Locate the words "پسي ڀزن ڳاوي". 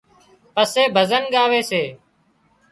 0.53-1.61